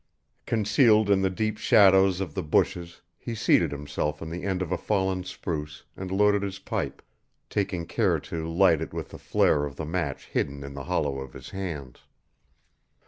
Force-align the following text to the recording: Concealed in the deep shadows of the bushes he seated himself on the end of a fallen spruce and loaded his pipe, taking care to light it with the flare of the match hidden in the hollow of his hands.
Concealed 0.47 1.11
in 1.11 1.21
the 1.21 1.29
deep 1.29 1.59
shadows 1.59 2.19
of 2.21 2.33
the 2.33 2.41
bushes 2.41 3.01
he 3.19 3.35
seated 3.35 3.71
himself 3.71 4.19
on 4.19 4.31
the 4.31 4.41
end 4.45 4.63
of 4.63 4.71
a 4.71 4.77
fallen 4.79 5.23
spruce 5.23 5.83
and 5.95 6.09
loaded 6.09 6.41
his 6.41 6.57
pipe, 6.57 7.03
taking 7.51 7.85
care 7.85 8.19
to 8.21 8.49
light 8.49 8.81
it 8.81 8.95
with 8.95 9.09
the 9.09 9.19
flare 9.19 9.63
of 9.63 9.75
the 9.75 9.85
match 9.85 10.25
hidden 10.29 10.63
in 10.63 10.73
the 10.73 10.85
hollow 10.85 11.19
of 11.19 11.33
his 11.33 11.51
hands. 11.51 11.99